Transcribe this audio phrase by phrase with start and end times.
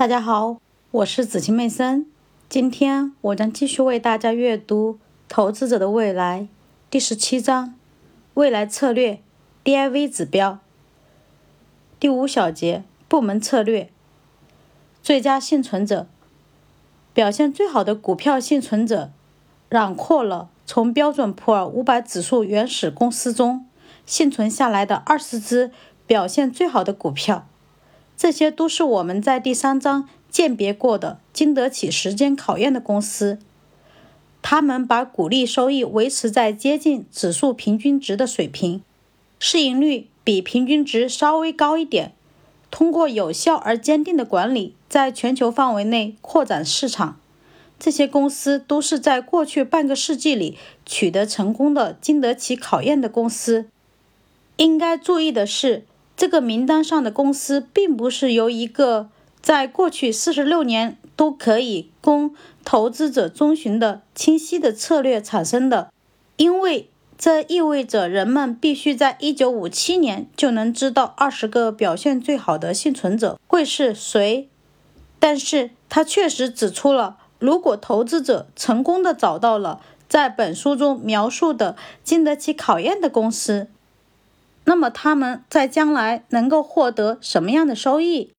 [0.00, 0.56] 大家好，
[0.92, 2.06] 我是子晴妹森。
[2.48, 4.94] 今天我将继续为大家阅读
[5.28, 6.40] 《投资者的未来》
[6.88, 7.74] 第十七章：
[8.32, 9.20] 未来策略
[9.62, 10.58] DIV 指标。
[11.98, 13.90] 第五小节：部门策略。
[15.02, 16.06] 最佳幸存者，
[17.12, 19.10] 表现最好的股票幸存者，
[19.68, 23.66] 囊括了从标准普尔五百指数原始公司中
[24.06, 25.70] 幸存下来的二十只
[26.06, 27.46] 表现最好的股票。
[28.20, 33.38] 这些都是我们在第三章鉴别过的、经得起时间考验的公司。
[34.42, 38.82] 他们把股利收益维持在接近指数平均值的水平，
[39.38, 42.12] 市盈率比平均值稍微高一点。
[42.70, 47.18] 通过有效而坚定的管理，在全球范围内扩展市场。
[47.78, 53.70] 这些公司都是在过去半个世纪里取得成功的、经得起考验的公司。
[54.58, 55.86] 应该注意的是。
[56.20, 59.08] 这个名单上的公司并不是由一个
[59.40, 65.90] 在过去四十六年都可以供投资者遵循的清晰的策略产生的，
[66.36, 74.46] 因为这意味着人们必须在一九五七年就能知道二十个表现最好的幸存者会是谁。
[75.18, 83.68] 但是他确实指出了，如果投资者成功的找到了在本书中描述的经得起考验的公司。
[84.64, 88.32] 那么他们在将来能够获得什么样的收益？